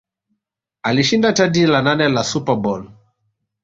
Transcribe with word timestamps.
Alishinda 0.83 1.33
taji 1.33 1.65
la 1.67 1.81
nane 1.81 2.09
la 2.09 2.23
SuperBowl 2.23 2.91